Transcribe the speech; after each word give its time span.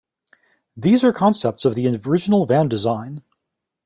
These 0.75 1.03
are 1.03 1.13
concepts 1.13 1.63
of 1.63 1.75
the 1.75 1.87
original 1.95 2.47
van 2.47 2.67
design. 2.67 3.21